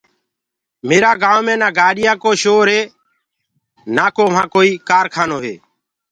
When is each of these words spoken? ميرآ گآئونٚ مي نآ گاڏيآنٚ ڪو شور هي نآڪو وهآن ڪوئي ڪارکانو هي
ميرآ 0.87 1.11
گآئونٚ 1.21 1.45
مي 1.47 1.53
نآ 1.61 1.69
گاڏيآنٚ 1.77 2.21
ڪو 2.23 2.29
شور 2.41 2.67
هي 2.75 2.81
نآڪو 3.95 4.23
وهآن 4.31 4.47
ڪوئي 4.53 4.71
ڪارکانو 4.89 5.37
هي 5.45 5.55